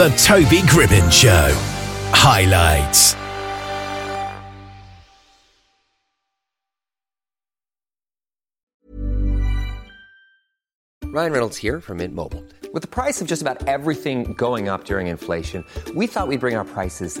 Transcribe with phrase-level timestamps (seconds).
[0.00, 1.54] The Toby Gribbin Show.
[2.14, 3.14] Highlights.
[11.04, 12.42] Ryan Reynolds here from Mint Mobile.
[12.72, 16.56] With the price of just about everything going up during inflation, we thought we'd bring
[16.56, 17.20] our prices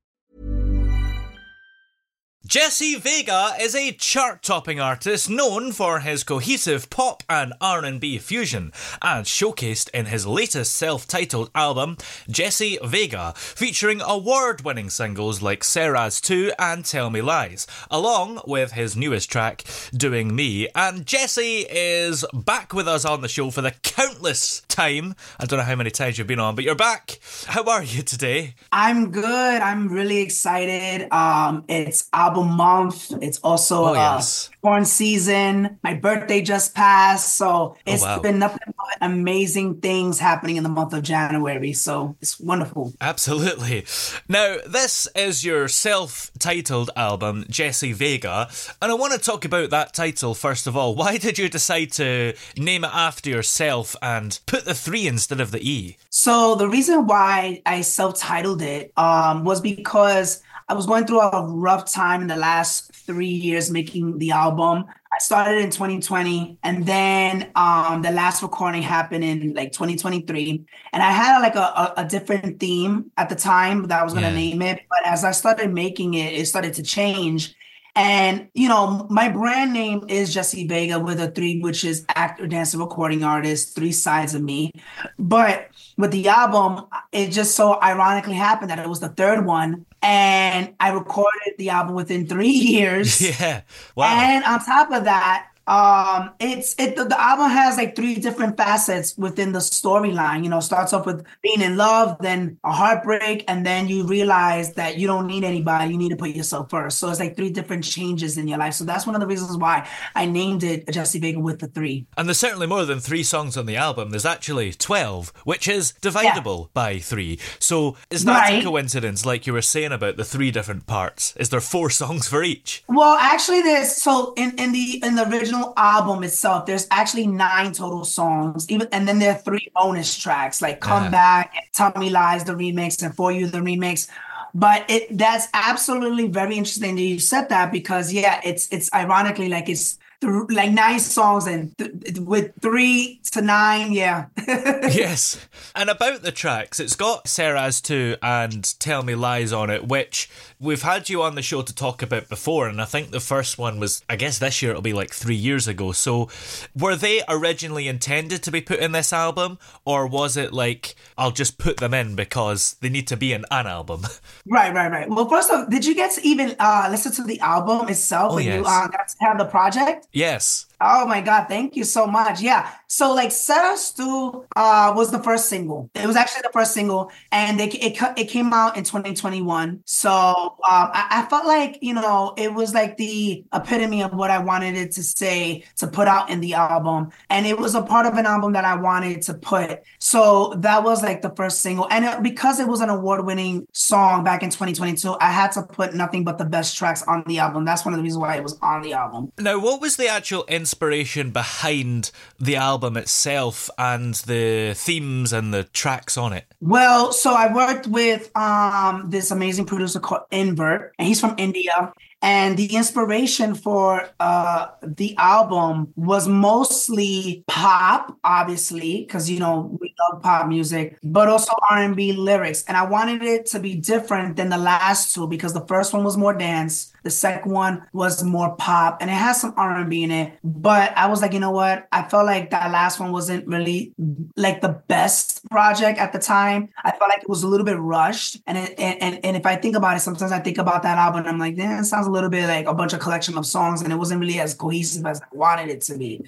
[2.47, 9.27] Jesse Vega is a chart-topping artist known for his cohesive pop and R&B fusion, as
[9.27, 11.97] showcased in his latest self-titled album,
[12.27, 18.97] Jesse Vega, featuring award-winning singles like Seras Tu and Tell Me Lies, along with his
[18.97, 20.67] newest track, Doing Me.
[20.73, 25.13] And Jesse is back with us on the show for the countless time.
[25.39, 27.19] I don't know how many times you've been on, but you're back.
[27.45, 28.55] How are you today?
[28.71, 29.61] I'm good.
[29.61, 31.07] I'm really excited.
[31.13, 33.11] Um, it's album month.
[33.21, 34.49] It's also Oh, uh, yes.
[34.61, 35.77] porn season.
[35.83, 38.19] My birthday just passed, so it's Oh, wow.
[38.19, 41.73] been nothing but amazing things happening in the month of January.
[41.73, 42.93] So it's wonderful.
[43.01, 43.85] Absolutely.
[44.29, 48.49] Now, this is your self titled album, Jesse Vega,
[48.81, 50.95] and I want to talk about that title first of all.
[50.95, 55.51] Why did you decide to name it after yourself and put the three instead of
[55.51, 55.97] the E?
[56.09, 61.45] So the reason why I self-titled it um, was because I was going through a
[61.45, 64.85] rough time in the last three years making the album.
[65.11, 70.63] I started in 2020, and then um, the last recording happened in like 2023.
[70.93, 74.13] And I had like a, a, a different theme at the time that I was
[74.13, 74.35] going to Yeah.
[74.35, 74.83] name it.
[74.89, 77.53] But as I started making it, it started to change.
[77.93, 82.47] And you know, my brand name is Jesse Vega with a three, which is actor,
[82.47, 84.71] dancer, recording artist, three sides of me.
[85.19, 85.67] But
[85.97, 90.73] with the album, it just so ironically happened that it was the third one, and
[90.79, 93.21] I recorded the album within three years.
[93.21, 93.61] Yeah.
[93.95, 94.19] Wow.
[94.19, 98.57] And on top of that, um, it's it the, the album has like three different
[98.57, 100.43] facets within the storyline.
[100.43, 104.73] You know, starts off with being in love, then a heartbreak, and then you realize
[104.73, 105.91] that you don't need anybody.
[105.91, 106.99] You need to put yourself first.
[106.99, 108.73] So it's like three different changes in your life.
[108.73, 112.05] So that's one of the reasons why I named it Jesse Vega with the three.
[112.17, 114.09] and there's certainly more than three songs on the album.
[114.09, 117.39] There's actually 12, which is dividable by three.
[117.59, 121.33] So is that a coincidence, like you were saying about the three different parts?
[121.37, 122.83] Is there four songs for each?
[122.89, 127.71] Well, actually, there's so in, in the in the original album itself, there's actually nine
[127.73, 128.69] total songs.
[128.69, 131.09] Even and then there are three bonus tracks like "Come Yeah.
[131.09, 134.07] Back," "Tell Me Lies," the remix, and "For You," the remix.
[134.53, 139.49] But it that's absolutely very interesting that you said that because yeah, it's it's ironically
[139.49, 144.27] like it's th- like nine songs and th- with three to nine, yeah.
[144.47, 145.45] yes.
[145.75, 150.29] And about the tracks, it's got Seras Tu and Tell Me Lies on it, which
[150.59, 152.67] we've had you on the show to talk about before.
[152.67, 155.35] And I think the first one was, I guess this year it'll be like three
[155.35, 155.91] years ago.
[155.91, 156.29] So
[156.77, 159.57] were they originally intended to be put in this album?
[159.85, 163.45] Or was it like, I'll just put them in because they need to be in
[163.51, 164.01] an album?
[164.47, 165.07] Right, right, right.
[165.09, 168.31] Well, first of all, did you get to even uh, listen to the album itself
[168.31, 168.65] Oh, when you yes.
[168.65, 170.07] uh, got to have the project?
[170.11, 170.65] Yes.
[170.81, 172.41] Oh my God, thank you so much.
[172.41, 172.71] Yeah.
[172.87, 175.89] So like Seras Tu uh was the first single.
[175.95, 179.81] It was actually the first single and it it, it came out in 2021.
[179.85, 184.31] So um I, I felt like, you know, it was like the epitome of what
[184.31, 187.11] I wanted it to say to put out in the album.
[187.29, 189.81] And it was a part of an album that I wanted to put.
[189.99, 191.87] So that was like the first single.
[191.91, 195.93] And it, because it was an award-winning song back in 2022, I had to put
[195.93, 197.65] nothing but the best tracks on the album.
[197.65, 199.31] That's one of the reasons why it was on the album.
[199.39, 205.65] Now, what was the actual inspiration behind the album itself and the themes and the
[205.65, 206.45] tracks on it?
[206.61, 211.91] Well, so I worked with um this amazing producer called Invert, and he's from India.
[212.23, 219.93] And the inspiration for uh the album was mostly pop, obviously, because you know we
[219.99, 222.63] love pop music, but also R&B lyrics.
[222.67, 226.05] And I wanted it to be different than the last two because the first one
[226.05, 226.93] was more dance.
[227.03, 230.33] The second one was more pop and it has some R&B in it.
[230.43, 231.87] But I was like, you know what?
[231.91, 233.93] I felt like that last one wasn't really
[234.35, 236.69] like the best project at the time.
[236.83, 238.37] I felt like it was a little bit rushed.
[238.45, 241.25] And it, and, and, if I think about it, sometimes I think about that album
[241.25, 243.81] I'm like, yeah, it sounds a little bit like a bunch of collection of songs
[243.81, 246.23] and it wasn't really as cohesive as I wanted it to be.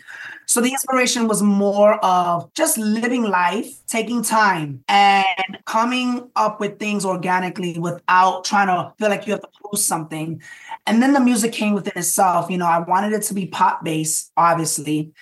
[0.45, 5.25] So the inspiration was more of just living life, taking time and
[5.65, 10.41] coming up with things organically without trying to feel like you have to prove something.
[10.85, 12.49] And then the music came within itself.
[12.49, 15.13] You know, I wanted it to be pop based, obviously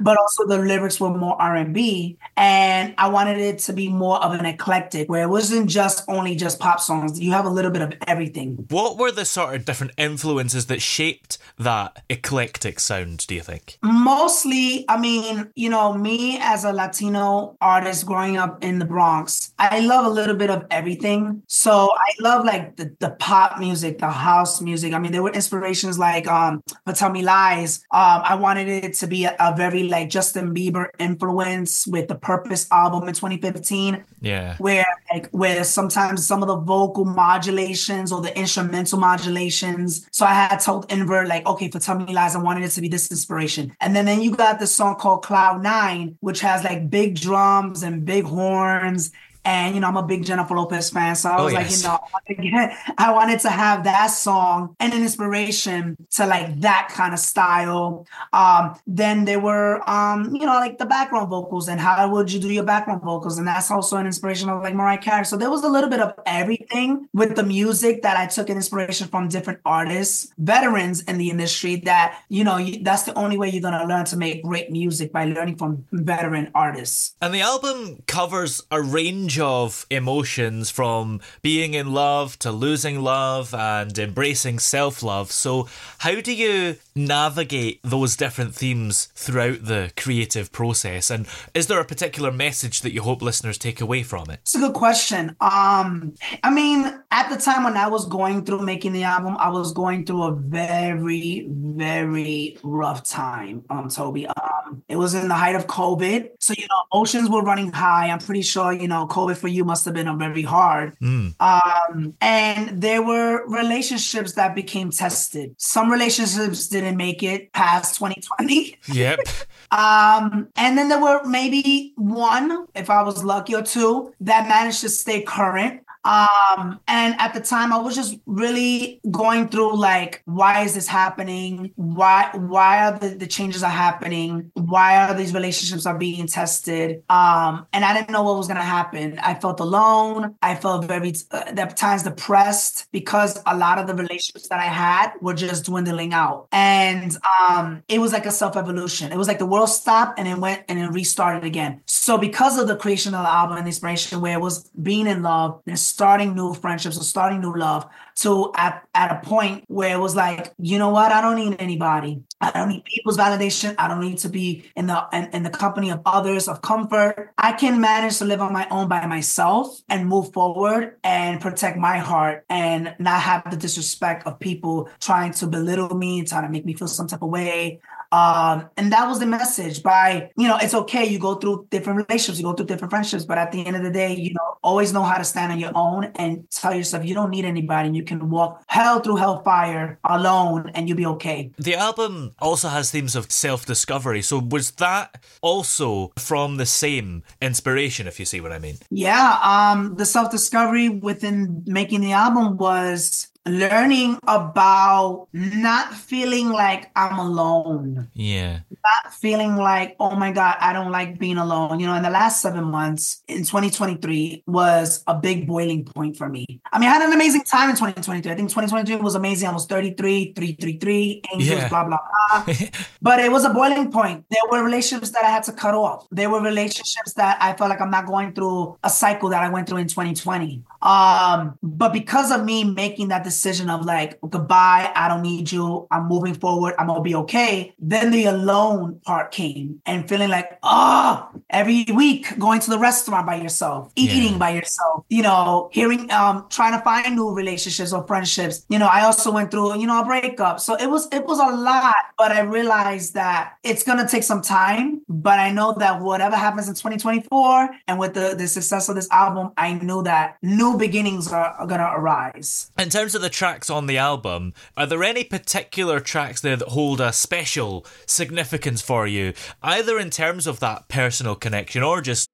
[0.00, 4.32] but also the lyrics were more R&B and I wanted it to be more of
[4.32, 7.18] an eclectic where it wasn't just only just pop songs.
[7.20, 8.66] You have a little bit of everything.
[8.70, 13.78] What were the sort of different influences that shaped that eclectic sound do you think?
[13.82, 19.52] Mostly I mean you know me as a Latino artist growing up in the Bronx
[19.58, 21.42] I love a little bit of everything.
[21.46, 24.92] So I love like the, the pop music the house music.
[24.92, 27.78] I mean there were inspirations like um but tell me lies.
[27.90, 32.08] Um I wanted it to be a, a very very like Justin Bieber influence with
[32.08, 34.04] the Purpose album in 2015.
[34.20, 34.56] Yeah.
[34.58, 40.06] Where like where sometimes some of the vocal modulations or the instrumental modulations.
[40.12, 42.80] So I had told Invert like, okay, for Tell Me Lies, I wanted it to
[42.80, 43.74] be this inspiration.
[43.80, 47.82] And then then you got the song called Cloud Nine, which has like big drums
[47.82, 49.10] and big horns
[49.46, 51.14] and, you know, I'm a big Jennifer Lopez fan.
[51.14, 54.92] So I oh, was oh, like, you know, I wanted to have that song and
[54.92, 58.06] an inspiration to like that kind of style.
[58.32, 62.40] Um, then there were, um, you know, like the background vocals and how would you
[62.40, 63.38] do your background vocals?
[63.38, 65.24] And that's also an inspiration of like Mariah Carey.
[65.24, 68.56] So there was a little bit of everything with the music that I took an
[68.56, 73.50] inspiration from different artists, veterans in the industry that, you know, that's the only way
[73.50, 77.14] you're going to learn to make great music by learning from veteran artists.
[77.22, 83.00] And the album covers a range range of emotions from being in love to losing
[83.00, 85.30] love and embracing self love.
[85.30, 85.68] So,
[85.98, 91.10] how do you navigate those different themes throughout the creative process?
[91.10, 94.40] And is there a particular message that you hope listeners take away from it?
[94.42, 95.36] It's a good question.
[95.40, 99.48] Um, I mean, at the time when I was going through making the album, I
[99.48, 104.26] was going through a very, very rough time, um, Toby.
[104.26, 106.30] Um, it was in the height of COVID.
[106.40, 108.10] So, you know, emotions were running high.
[108.10, 110.96] I'm pretty sure, you know, COVID for you must have been a very hard.
[111.00, 111.34] Mm.
[111.40, 115.54] Um, and there were relationships that became tested.
[115.58, 118.78] Some relationships didn't make it past 2020.
[118.92, 119.20] Yep.
[119.70, 124.80] um, and then there were maybe one, if I was lucky, or two that managed
[124.82, 125.82] to stay current.
[126.06, 130.86] Um, and at the time I was just really going through like, why is this
[130.86, 131.72] happening?
[131.74, 134.52] Why why are the, the changes are happening?
[134.54, 137.02] Why are these relationships are being tested?
[137.10, 139.18] Um, and I didn't know what was gonna happen.
[139.18, 140.36] I felt alone.
[140.42, 144.66] I felt very uh, at times depressed because a lot of the relationships that I
[144.66, 146.46] had were just dwindling out.
[146.52, 149.10] And um, it was like a self-evolution.
[149.10, 151.82] It was like the world stopped and it went and it restarted again.
[151.86, 155.08] So because of the creation of the album and the inspiration where it was being
[155.08, 159.64] in love and starting new friendships or starting new love to at, at a point
[159.68, 161.10] where it was like, you know what?
[161.10, 162.20] I don't need anybody.
[162.38, 163.74] I don't need people's validation.
[163.78, 167.32] I don't need to be in the in, in the company of others of comfort.
[167.38, 171.78] I can manage to live on my own by myself and move forward and protect
[171.78, 176.50] my heart and not have the disrespect of people trying to belittle me, trying to
[176.50, 177.80] make me feel some type of way.
[178.12, 181.04] Um, and that was the message by, you know, it's okay.
[181.04, 183.82] You go through different relationships, you go through different friendships, but at the end of
[183.82, 187.04] the day, you know, always know how to stand on your own and tell yourself
[187.04, 191.06] you don't need anybody and you can walk hell through hellfire alone and you'll be
[191.06, 191.50] okay.
[191.58, 194.22] The album also has themes of self discovery.
[194.22, 198.76] So was that also from the same inspiration, if you see what I mean?
[198.90, 199.38] Yeah.
[199.42, 207.18] Um, the self discovery within making the album was learning about not feeling like I'm
[207.18, 208.08] alone.
[208.12, 208.60] Yeah.
[208.70, 211.78] Not feeling like, oh my God, I don't like being alone.
[211.80, 216.28] You know, in the last seven months in 2023 was a big boiling point for
[216.28, 216.60] me.
[216.72, 218.32] I mean, I had an amazing time in 2023.
[218.32, 219.48] I think 2023 was amazing.
[219.48, 221.68] I was 33, 333, angels, yeah.
[221.68, 221.98] blah, blah,
[222.44, 222.54] blah.
[223.02, 224.24] but it was a boiling point.
[224.30, 226.06] There were relationships that I had to cut off.
[226.10, 229.48] There were relationships that I felt like I'm not going through a cycle that I
[229.48, 230.64] went through in 2020.
[230.82, 235.86] Um, but because of me making that decision of like, goodbye, I don't need you,
[235.90, 237.74] I'm moving forward, I'm gonna be okay.
[237.78, 243.26] Then the alone part came and feeling like, oh, every week going to the restaurant
[243.26, 244.38] by yourself, eating yeah.
[244.38, 248.64] by yourself, you know, hearing, um, trying to find new relationships or friendships.
[248.68, 250.60] You know, I also went through, you know, a breakup.
[250.60, 254.42] So it was, it was a lot, but I realized that it's gonna take some
[254.42, 255.02] time.
[255.08, 259.08] But I know that whatever happens in 2024 and with the, the success of this
[259.10, 262.70] album, I knew that new beginnings are, are gonna arise.
[262.78, 266.68] In terms of the tracks on the album, are there any particular tracks there that
[266.68, 269.32] hold a special significance for you,
[269.64, 272.28] either in terms of that personal connection or just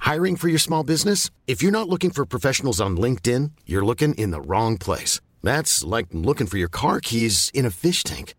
[0.00, 1.30] Hiring for your small business?
[1.46, 5.20] If you're not looking for professionals on LinkedIn, you're looking in the wrong place.
[5.42, 8.34] That's like looking for your car keys in a fish tank.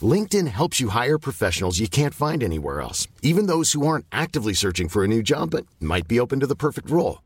[0.00, 4.54] LinkedIn helps you hire professionals you can't find anywhere else, even those who aren't actively
[4.54, 7.25] searching for a new job but might be open to the perfect role.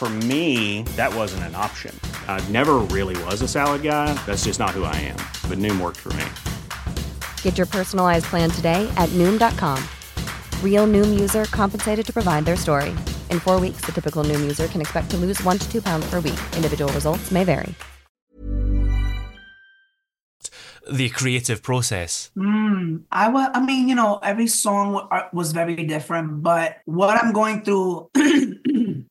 [0.00, 1.94] For me, that wasn't an option.
[2.26, 4.14] I never really was a salad guy.
[4.24, 5.18] That's just not who I am.
[5.46, 6.24] But Noom worked for me.
[7.42, 9.78] Get your personalized plan today at Noom.com.
[10.64, 12.96] Real Noom user compensated to provide their story.
[13.28, 16.08] In four weeks, the typical Noom user can expect to lose one to two pounds
[16.08, 16.40] per week.
[16.56, 17.74] Individual results may vary.
[20.90, 22.32] the creative process?
[22.36, 26.78] Mm, I wa- I mean, you know, every song wa- uh, was very different, but
[26.84, 28.10] what I'm going through,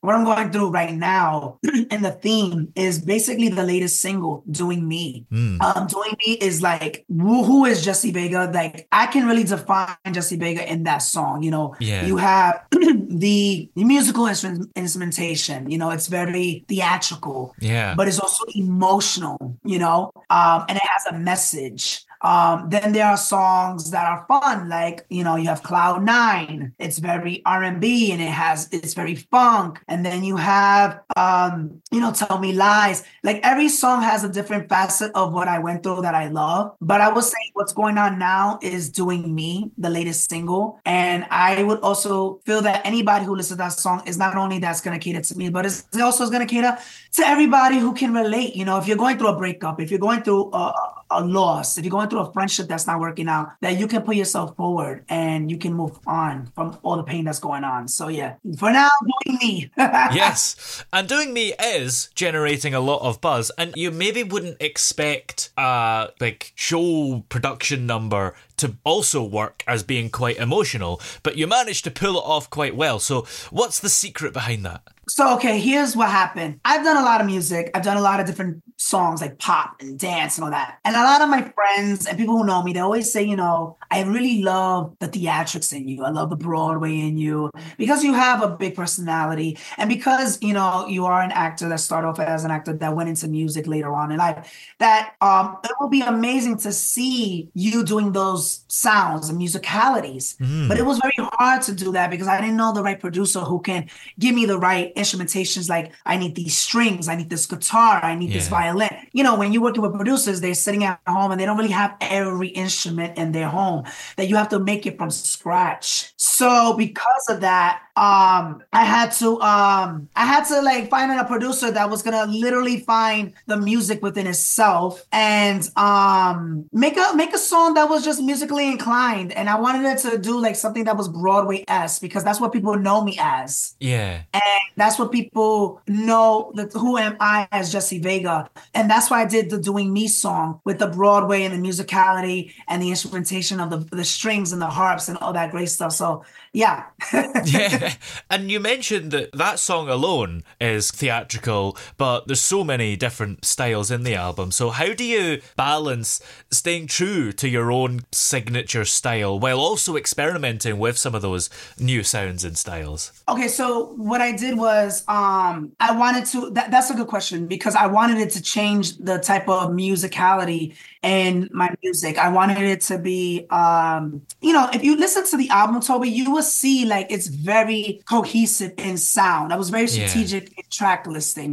[0.00, 1.58] what I'm going through right now,
[1.90, 7.04] and the theme is basically the latest single, "Doing Me." Um, "Doing Me" is like,
[7.08, 8.50] who, who is Jesse Vega?
[8.52, 11.42] Like, I can really define Jesse Vega in that song.
[11.42, 12.06] You know, Yeah.
[12.06, 15.70] you have the, the musical instrument, instrumentation.
[15.70, 17.94] You know, it's very theatrical Yeah.
[17.94, 22.04] but it's also emotional, you know, um, and it has a message.
[22.22, 26.72] Um, then there are songs that are fun, like you know, you have Cloud Nine.
[26.78, 29.80] It's very R and B, and it has it's very funk.
[29.88, 33.04] And then you have, um, you know, Tell Me Lies.
[33.22, 36.76] Like every song has a different facet of what I went through that I love.
[36.80, 41.26] But I will say what's going on now is doing me, the latest single, and
[41.30, 44.80] I would also feel that anybody who listens to that song is not only that's
[44.80, 46.76] going to cater to me, but it's also going to cater
[47.12, 48.54] to everybody who can relate.
[48.54, 50.72] You know, if you're going through a breakup, if you're going through a,
[51.10, 54.02] a loss, if you're going through a friendship that's not working out, that you can
[54.02, 57.88] put yourself forward and you can move on from all the pain that's going on.
[57.88, 58.90] So yeah, for now,
[59.24, 59.70] doing me.
[59.76, 60.84] yes.
[60.92, 63.50] And doing me is generating a lot of buzz.
[63.58, 69.82] And you maybe wouldn't expect uh, a big show production number to also work as
[69.82, 72.98] being quite emotional, but you managed to pull it off quite well.
[72.98, 74.82] So, what's the secret behind that?
[75.10, 76.60] So, okay, here's what happened.
[76.64, 77.72] I've done a lot of music.
[77.74, 80.78] I've done a lot of different songs like pop and dance and all that.
[80.84, 83.36] And a lot of my friends and people who know me, they always say, you
[83.36, 86.04] know, I really love the theatrics in you.
[86.04, 89.58] I love the Broadway in you because you have a big personality.
[89.76, 92.94] And because, you know, you are an actor that started off as an actor that
[92.94, 94.48] went into music later on in life,
[94.78, 100.36] that um, it will be amazing to see you doing those sounds and musicalities.
[100.38, 100.68] Hmm.
[100.68, 103.40] But it was very hard to do that because I didn't know the right producer
[103.40, 105.70] who can give me the right instrumentations.
[105.70, 108.90] Like, I need these strings, I need this guitar, I need this violin.
[109.12, 111.70] You know, when you're working with producers, they're sitting at home and they don't really
[111.70, 113.84] have every instrument in their home
[114.16, 116.12] that you have to make it from scratch.
[116.16, 121.24] So because of that, um, I had to um I had to like find a
[121.24, 127.34] producer that was gonna literally find the music within itself and um make a make
[127.34, 129.32] a song that was just musically inclined.
[129.32, 132.76] And I wanted it to do like something that was Broadway-esque because that's what people
[132.76, 133.76] know me as.
[133.78, 134.22] Yeah.
[134.34, 134.42] And
[134.76, 138.50] that's what people know that who am I as Jesse Vega.
[138.74, 142.52] And that's why I did the Doing Me song with the Broadway and the musicality
[142.66, 145.92] and the instrumentation of the, the strings and the harps and all that great stuff.
[145.92, 146.86] So yeah.
[147.44, 147.94] yeah.
[148.28, 153.90] And you mentioned that that song alone is theatrical, but there's so many different styles
[153.90, 154.50] in the album.
[154.50, 160.78] So how do you balance staying true to your own signature style while also experimenting
[160.78, 163.12] with some of those new sounds and styles?
[163.28, 167.46] Okay, so what I did was um I wanted to that, that's a good question
[167.46, 172.18] because I wanted it to change the type of musicality in my music.
[172.18, 176.08] I wanted it to be um you know, if you listen to the album Toby,
[176.08, 179.52] you will see like it's very cohesive in sound.
[179.52, 180.06] I was very Yeah.
[180.08, 181.52] strategic in track listing.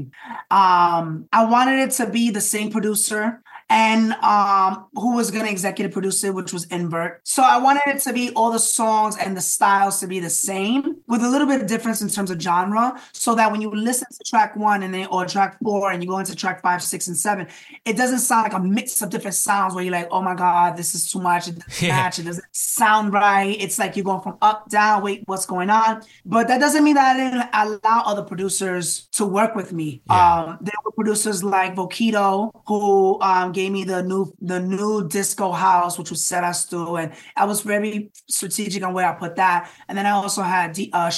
[0.49, 1.05] Um
[1.39, 6.23] I wanted it to be the same producer and um who was gonna executive produce
[6.23, 7.21] it, which was Invert.
[7.23, 10.29] So I wanted it to be all the songs and the styles to be the
[10.29, 13.69] same with a little bit of difference in terms of genre, so that when you
[13.73, 16.81] listen to track one and then or track four and you go into track five,
[16.81, 17.47] six, and seven,
[17.85, 20.77] it doesn't sound like a mix of different sounds where you're like, oh my god,
[20.77, 21.95] this is too much, it doesn't Yeah.
[21.97, 23.55] match, it doesn't sound right.
[23.59, 26.03] It's like you're going from up, down, wait, what's going on?
[26.25, 27.49] But that doesn't mean that I didn't
[27.83, 30.01] allow other producers to work with me.
[30.09, 30.33] Yeah.
[30.43, 35.47] Um, there were producers like Vokito who um, gave me the new the new disco
[35.51, 39.33] house, which was set us through, and I was very strategic on where I put
[39.43, 39.59] that.
[39.87, 41.09] And then I also had D, uh,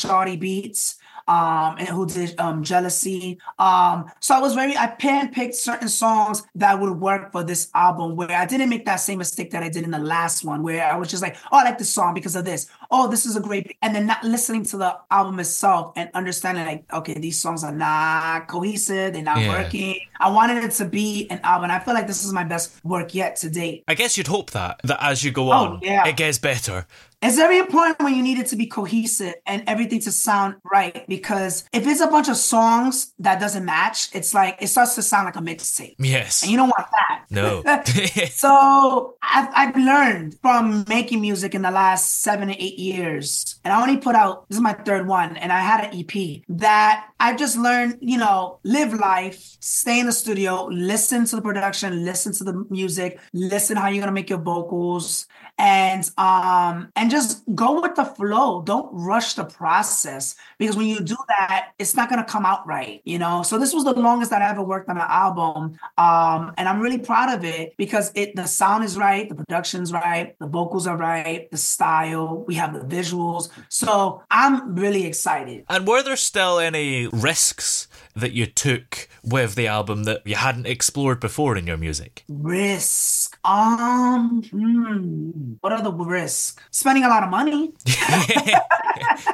[0.45, 0.95] Beats.
[1.37, 3.37] Um, and who did um jealousy.
[3.59, 8.15] Um, so I was very I picked certain songs that would work for this album
[8.15, 10.83] where I didn't make that same mistake that I did in the last one, where
[10.91, 12.61] I was just like, oh, I like this song because of this.
[12.91, 16.65] Oh, this is a great and then not listening to the album itself and understanding
[16.65, 19.49] like, okay, these songs are not cohesive, they're not Yeah.
[19.49, 19.99] working.
[20.19, 21.69] I wanted it to be an album.
[21.71, 23.83] I feel like this is my best work yet to date.
[23.87, 26.07] I guess you'd hope that that as you go Oh, on, yeah.
[26.07, 26.87] it gets better.
[27.21, 31.05] It's very important when you need it to be cohesive and everything to sound right
[31.09, 35.01] because if it's a bunch of songs that doesn't match, it's like it starts to
[35.03, 35.95] sound like a mixtape.
[35.99, 36.41] Yes.
[36.43, 37.18] And you don't want that.
[37.29, 37.63] No.
[38.31, 43.73] so I've, I've learned from making music in the last seven to eight years, and
[43.73, 47.07] I only put out this is my third one, and I had an EP that
[47.19, 52.05] I've just learned, you know, live life, stay in the studio, listen to the production,
[52.05, 57.43] listen to the music, listen how you're gonna make your vocals, and um and just
[57.53, 58.61] go with the flow.
[58.61, 63.01] Don't rush the process because when you do that, it's not gonna come out right,
[63.03, 63.43] you know.
[63.43, 66.79] So this was the longest that I ever worked on an album, um, and I'm
[66.79, 70.87] really proud of it because it the sound is right, the production's right, the vocals
[70.87, 73.49] are right, the style, we have the visuals.
[73.67, 75.65] So I'm really excited.
[75.67, 80.67] And were there still any risks that you took with the album that you hadn't
[80.67, 82.23] explored before in your music?
[82.29, 83.37] Risk.
[83.43, 86.55] Um, hmm, what are the risks?
[86.71, 87.73] Spending a lot of money.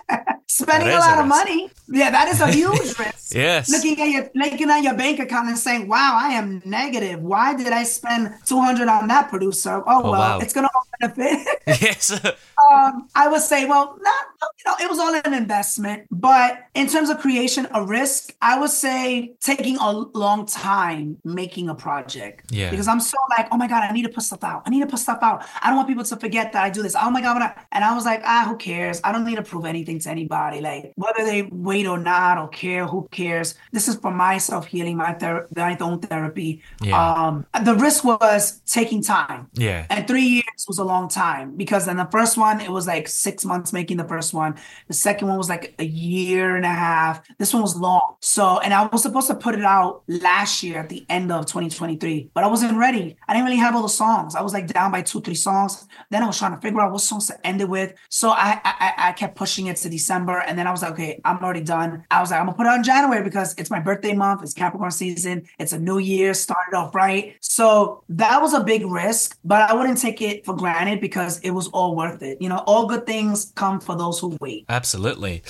[0.47, 1.69] Spending a is a lot of money.
[1.87, 3.33] Yeah, that is a huge risk.
[3.35, 3.69] Yes.
[3.69, 7.19] Looking at your looking at your bank account and saying, "Wow, I am negative.
[7.19, 9.83] Why did I spend two hundred on that producer?
[9.85, 10.39] Oh, Oh, well, wow.
[10.39, 11.47] it's gonna all benefit."
[11.81, 12.11] yes.
[12.23, 14.25] um, I would say, well, not
[14.59, 18.59] you know, it was all an investment, but in terms of creation, a risk, I
[18.59, 22.51] would say taking a long time making a project.
[22.51, 22.69] Yeah.
[22.69, 24.61] Because I'm so like, oh my god, I need to put stuff out.
[24.67, 25.43] I need to put stuff out.
[25.61, 26.95] I don't want people to forget that I do this.
[26.95, 29.01] Oh my god, I-" and I was like, ah, who cares?
[29.03, 30.34] I don't need to prove anything to anybody.
[30.39, 32.85] Like whether they wait or not, or care.
[32.87, 33.55] Who cares?
[33.71, 36.61] This is for my self healing, my ther- my own therapy.
[36.81, 36.95] Yeah.
[37.13, 39.47] Um, the risk was taking time.
[39.53, 39.85] Yeah.
[39.89, 43.07] And three years was a long time because then the first one, it was like
[43.07, 44.55] six months making the first one.
[44.87, 47.21] The second one was like a year and a half.
[47.37, 48.15] This one was long.
[48.21, 51.45] So, and I was supposed to put it out last year at the end of
[51.45, 53.15] 2023, but I wasn't ready.
[53.27, 54.35] I didn't really have all the songs.
[54.35, 55.87] I was like down by two, three songs.
[56.11, 57.93] Then I was trying to figure out what songs to end it with.
[58.09, 60.24] So I, I- I kept pushing it to December.
[60.33, 62.03] And then I was like, okay, I'm already done.
[62.11, 64.41] I was like, I'm gonna put it in January because it's my birthday month.
[64.43, 65.47] It's Capricorn season.
[65.59, 67.35] It's a new year, started off right.
[67.41, 71.51] So that was a big risk, but I wouldn't take it for granted because it
[71.51, 72.41] was all worth it.
[72.41, 74.65] You know, all good things come for those who wait.
[74.69, 75.43] Absolutely.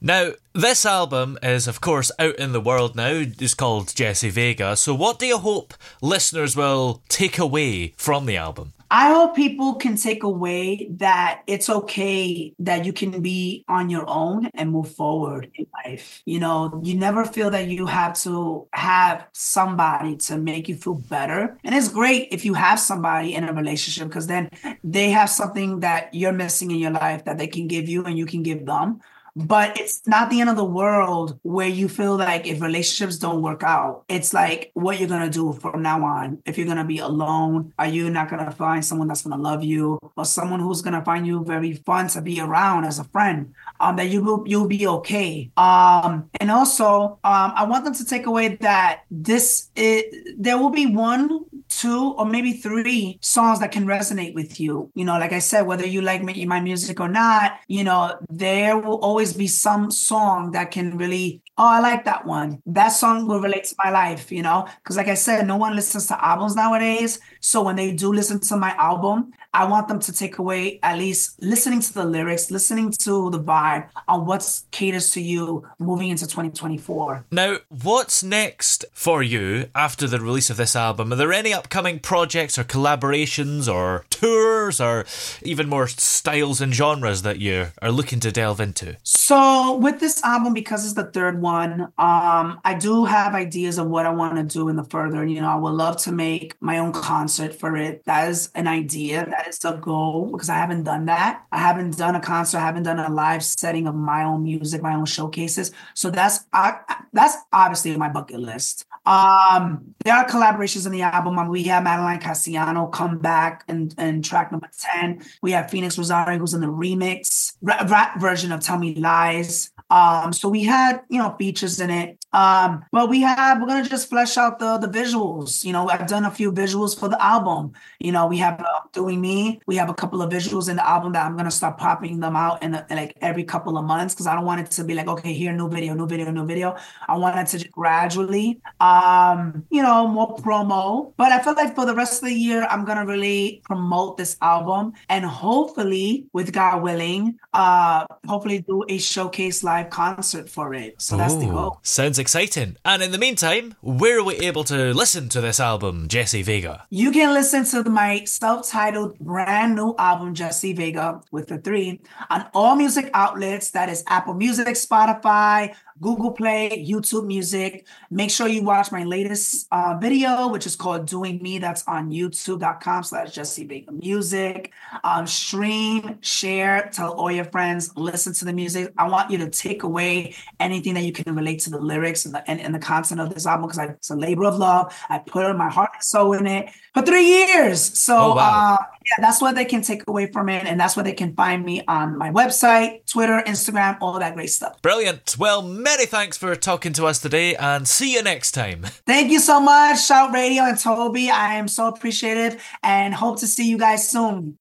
[0.00, 3.10] Now, this album is, of course, out in the world now.
[3.12, 4.76] It's called Jesse Vega.
[4.76, 8.72] So, what do you hope listeners will take away from the album?
[8.92, 14.04] I hope people can take away that it's okay that you can be on your
[14.08, 16.22] own and move forward in life.
[16.26, 20.96] You know, you never feel that you have to have somebody to make you feel
[20.96, 21.56] better.
[21.62, 24.50] And it's great if you have somebody in a relationship because then
[24.82, 28.18] they have something that you're missing in your life that they can give you and
[28.18, 29.00] you can give them.
[29.36, 33.42] But it's not the end of the world where you feel like if relationships don't
[33.42, 36.42] work out, it's like what you're gonna do from now on.
[36.44, 39.98] If you're gonna be alone, are you not gonna find someone that's gonna love you
[40.16, 43.54] or someone who's gonna find you very fun to be around as a friend?
[43.78, 45.50] Um, that you will you'll be okay.
[45.56, 50.04] Um, and also, um, I want them to take away that this is,
[50.36, 54.90] there will be one two or maybe three songs that can resonate with you.
[54.94, 58.18] You know, like I said, whether you like me, my music or not, you know,
[58.28, 62.62] there will always be some song that can really oh, I like that one.
[62.64, 64.66] That song will relate to my life, you know?
[64.76, 67.20] Because, like I said, no one listens to albums nowadays.
[67.40, 70.98] So, when they do listen to my album, I want them to take away at
[70.98, 76.10] least listening to the lyrics, listening to the vibe on what caters to you moving
[76.10, 77.24] into 2024.
[77.32, 81.12] Now, what's next for you after the release of this album?
[81.12, 85.04] Are there any upcoming projects or collaborations or tours or
[85.42, 88.96] even more styles and genres that you are looking to delve into?
[89.02, 93.86] So, with this album, because it's the third one, um, I do have ideas of
[93.88, 95.24] what I want to do in the further.
[95.24, 98.04] You know, I would love to make my own concert for it.
[98.04, 99.26] That is an idea.
[99.26, 101.44] That is a goal because I haven't done that.
[101.52, 102.58] I haven't done a concert.
[102.58, 105.72] I haven't done a live setting of my own music, my own showcases.
[105.94, 106.72] So that's uh,
[107.12, 108.86] that's obviously my bucket list.
[109.06, 111.38] Um, there are collaborations in the album.
[111.38, 115.22] Um, we have Madeline Cassiano come back and, and track number 10.
[115.42, 119.70] We have Phoenix Rosario, who's in the remix rap, rap version of Tell Me Lies.
[119.90, 122.24] Um, so we had, you know, features in it.
[122.32, 125.64] Um, but we have, we're gonna just flesh out the the visuals.
[125.64, 127.72] You know, I've done a few visuals for the album.
[127.98, 129.60] You know, we have uh, Doing Me.
[129.66, 132.36] We have a couple of visuals in the album that I'm gonna start popping them
[132.36, 134.84] out in, the, in like every couple of months because I don't want it to
[134.84, 136.76] be like, okay, here, new video, new video, new video.
[137.08, 141.12] I want it to gradually, um, you know, more promo.
[141.16, 144.36] But I feel like for the rest of the year, I'm gonna really promote this
[144.40, 151.00] album and hopefully, with God willing, uh, hopefully do a showcase live concert for it.
[151.00, 151.78] So that's the goal.
[151.82, 152.76] Sounds exciting.
[152.84, 156.86] And in the meantime, where are we able to listen to this album, Jesse Vega?
[156.90, 162.46] You can listen to my self-titled brand new album, Jesse Vega, with the three, on
[162.54, 163.70] all music outlets.
[163.70, 167.86] That is Apple Music, Spotify, Google Play, YouTube Music.
[168.10, 171.58] Make sure you watch my latest uh, video, which is called Doing Me.
[171.58, 174.72] That's on youtube.com slash Jesse Vega Music.
[175.04, 178.92] Um, stream, share, tell all your friends, listen to the music.
[178.96, 182.34] I want you to take away anything that you can relate to the lyrics and
[182.34, 184.94] the, and, and the content of this album because it's a labor of love.
[185.08, 187.80] I put my heart and soul in it for three years.
[187.98, 188.78] So, Oh, wow.
[188.80, 190.64] uh, yeah, that's what they can take away from it.
[190.66, 194.50] And that's where they can find me on my website, Twitter, Instagram, all that great
[194.50, 194.80] stuff.
[194.82, 195.36] Brilliant.
[195.38, 198.82] Well, many thanks for talking to us today and see you next time.
[199.06, 201.30] Thank you so much, Shout Radio and Toby.
[201.30, 204.58] I am so appreciative and hope to see you guys soon.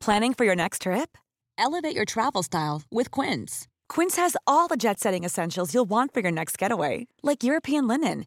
[0.00, 1.18] Planning for your next trip?
[1.58, 3.66] Elevate your travel style with Quince.
[3.88, 7.88] Quince has all the jet setting essentials you'll want for your next getaway, like European
[7.88, 8.26] linen,